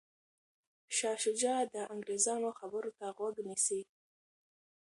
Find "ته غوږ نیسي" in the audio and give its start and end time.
2.97-3.81